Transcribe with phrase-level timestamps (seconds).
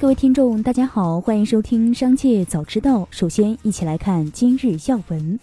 [0.00, 3.00] 各位听众，大家好，欢迎收听《商界早知道》。
[3.10, 5.40] 首先，一起来看今日要闻。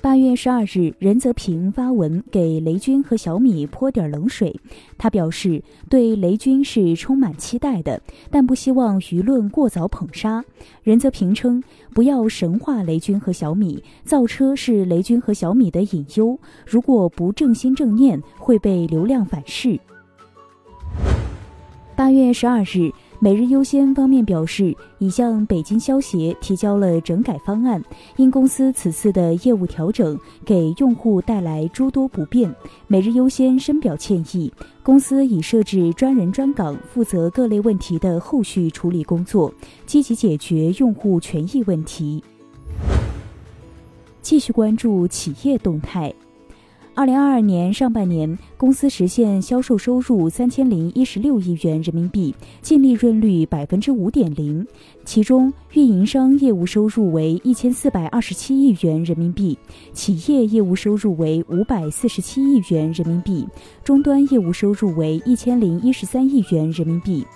[0.00, 4.54] 八月十二日，任泽平发文给雷军和小米泼点冷水。
[4.96, 8.00] 他表示，对雷军是充满期待的，
[8.30, 10.44] 但不希望舆论过早捧杀。
[10.84, 11.60] 任泽平称，
[11.92, 19.76] 不要神化雷军和小米，造车是雷军和小米的隐忧，如果不正心正念，会被流量反噬。
[21.96, 22.90] 八月十二日，
[23.20, 27.80] 每日优先方面表示，已向北京消协提交了整改方案。
[28.16, 32.52] 因公司此次的业务调整给用户带来诸多不便，
[32.88, 34.52] 每日优先深表歉意。
[34.82, 39.54] 公司已设置专人专岗，负责各类问题的后续处理工作，
[39.86, 42.24] 积极解决用户权益问题。
[44.20, 46.12] 继续关注企业动态。
[46.96, 54.64] 二零二二年上半年，公司实现销售收入三千零一十六亿元人民币，净利润率百分之五点零。
[55.04, 59.58] 其中，运营商业务收入为一千四百二十七亿元人民币，
[59.92, 63.44] 企业业务收入为五百四十七亿元人民币，
[63.82, 67.26] 终端业务收入为一千零一十三亿元人民币。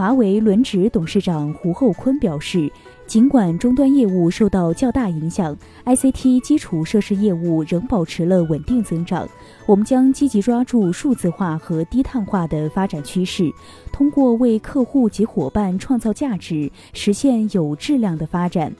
[0.00, 2.72] 华为轮值董事长胡厚昆表示。
[3.06, 9.28] 尽管终端业务受到较大影响，ICT 基础设施业务仍保持了稳定增长。
[9.66, 13.52] 我们将积极抓住数字化和低碳化的发展趋势，
[13.92, 18.72] 通过为客户及伙伴创造价值，实现有质量的发展。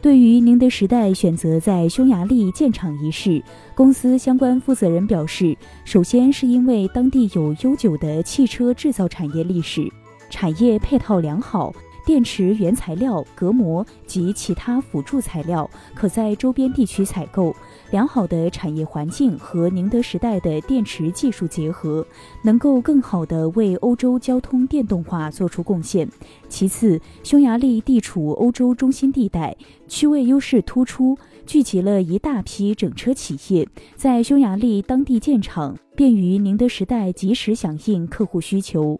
[0.00, 3.42] 对于宁德时代选择在匈牙利建厂一事，
[3.74, 9.90] 公司相关负责人表示，首先是因为当地有悠久的汽车制造产业历史，
[10.30, 11.74] 产业配套良好。
[12.08, 17.54] 电池原材料、隔膜及其他辅助材料可在周边地区采购。
[17.90, 22.06] 良好的产业环境和宁德时代的电池技术结合，
[22.42, 26.08] 能够更好地为欧洲交通电动化做出贡献。
[26.48, 29.54] 其次，匈牙利地处欧洲中心地带，
[29.86, 38.98] 区位优势突出，聚集了一大批整车企业，在匈牙利当地建厂，便于宁德时代及时响应客户需求。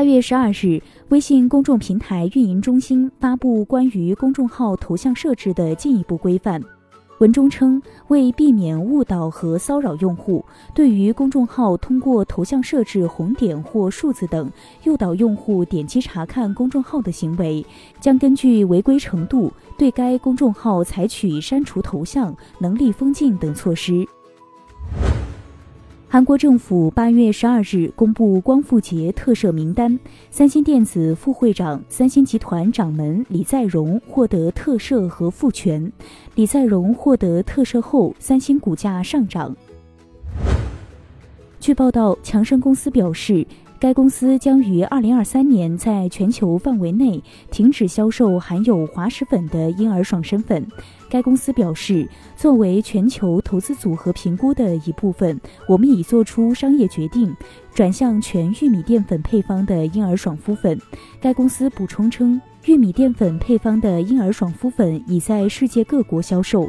[0.00, 0.80] 八月十二日，
[1.10, 6.58] 微信公众平台运营中心发布关于公众号头像设置的进一步规范。
[7.18, 10.42] 文中称，为避免误导和骚扰用户，
[10.74, 14.50] 对于公众号通过头像设置红点或数字等
[14.84, 17.62] 诱导用户点击查看公众号的行为，
[18.00, 24.08] 将根据违规程度对该公众号采取删除头像、能力封禁等措施。
[26.12, 29.96] 韩国政府八月十二日公布光复节特赦名单，
[30.28, 35.92] 三星电子副会长、三星集团掌门李在镕获得特赦和复权。
[36.34, 39.56] 李在镕获得特赦后，三星股价上涨。
[41.60, 43.46] 据报道，强生公司表示。
[43.80, 47.20] 该公司将于二零二三年在全球范围内
[47.50, 50.64] 停止销售含有滑石粉的婴儿爽身粉。
[51.08, 57.34] 该公司表示，作为全球投资组合评估的一部分，我们已做出商业决定，
[57.72, 60.78] 转向全玉米淀粉配方的婴儿爽肤粉。
[61.18, 66.68] 该公司补充称，玉米淀粉配方的婴儿爽肤粉已在世界各国销售。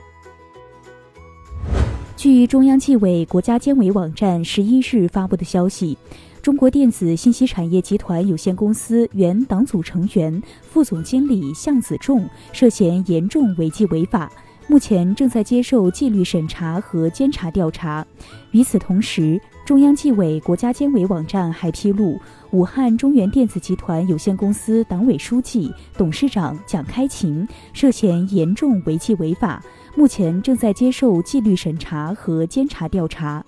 [2.15, 5.97] 据中央纪委国家监委网站十一日发布的消息。
[6.41, 14.31] 中国电子信息产业集团有限公司原党组成员、副总经理向子仲涉嫌严重违纪违法，
[14.67, 18.03] 目前正在接受纪律审查和监察调查。
[18.49, 22.19] 与此同时，中央纪委国家监委网站还披露，
[22.49, 29.63] 武汉中原电子集团有限公司党委书记、董事长蒋开勤涉嫌严重违纪违法，
[29.95, 33.45] 目前正在接受纪律审查和监察调查。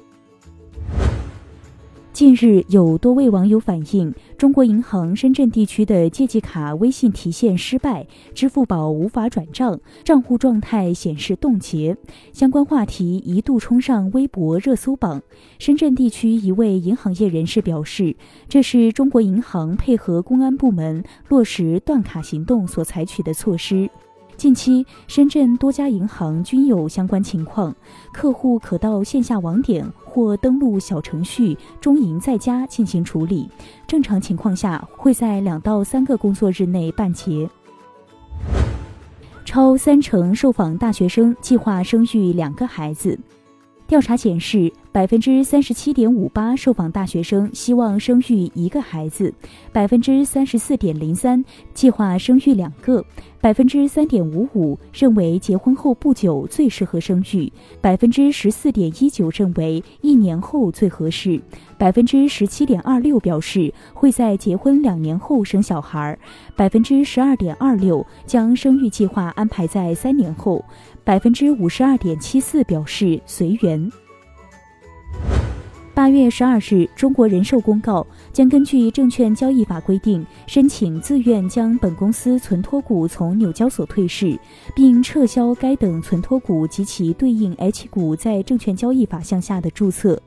[2.13, 11.97] 近日，有多位网友反映，中国银行深圳地区的借记卡微信提现失败，支付宝无法转账，账户状态显示冻结。
[12.31, 15.19] 相关话题一度冲上微博热搜榜。
[15.57, 18.15] 深圳地区一位银行业人士表示，
[18.47, 23.89] 这是中国银行配合公安部门落实断卡行动所采取的措施。
[24.35, 27.75] 近期，深圳多家银行均有相关情况，
[28.11, 33.49] 客户可到线下网点或登录小程序“中银在家”进行处理。
[33.87, 37.49] 正常情况下，会在两到三个工作日内办结。
[39.43, 43.17] 超三成受访大学生计划生育两个孩子。
[43.87, 49.33] 调查显示，百分之三十七点五八受访大学生希望生育一个孩子，
[49.71, 51.43] 百分之三十四点零三
[51.73, 53.03] 计划生育两个，
[53.41, 57.51] 百分之三点五五认为结婚后不久最适合生育，
[57.81, 61.41] 百分之十四点一九认为一年后最合适，
[61.75, 66.15] 百分之十七点二六表示会在结婚两年后生小孩，
[66.55, 70.63] 百分之十二点二六将生育计划安排在三年后，
[71.03, 73.91] 百分之五十二点七四表示随缘。
[75.95, 84.35] 八月十二日，中国人寿公告将根据证券交易法规定，申请自愿将本公司存托股从纽交所退市，
[84.75, 90.19] 并撤销该等存托股及其对应 H 股在证券交易法项下的注册。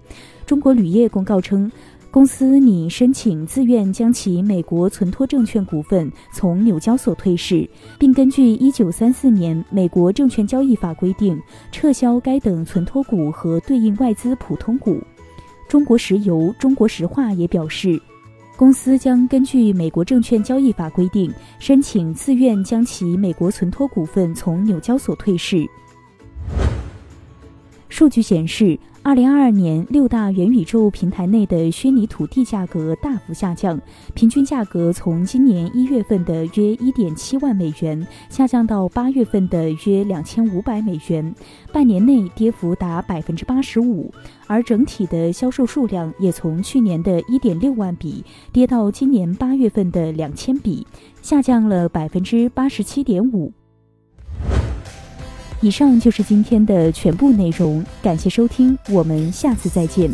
[0.47, 1.71] 中国铝业公告称，
[2.13, 7.69] 公司拟申请自愿将其美国存托证券股份从纽交所退市，
[7.99, 11.37] 并根据一九三四年美国证券交易法规定，
[11.73, 15.03] 撤销该等存托股和对应外资普通股。
[15.69, 18.01] 中国石油、中国石化也表示，
[18.57, 25.67] 公司将根据美国证券交易法规定，申请自愿将其美国存托股份从纽交所退市。
[27.97, 28.79] 数据显示。
[29.03, 33.81] 二零二二年，六大元宇宙平台内的虚拟土地价格大幅下降，
[34.13, 41.35] 平均价格从今年一月份的约一点七万美元下降到八月份的约两千五百美元，
[41.73, 44.13] 半年内跌幅达百分之八十五。
[44.47, 48.23] 而整体的销售数量也从去年的一点六万笔
[48.53, 50.87] 跌到今年八月份的两千笔，
[51.23, 53.51] 下降了百分之八十七点五。
[55.67, 60.09] 以上就是今天的全部内容，感谢收听，我们下次再见。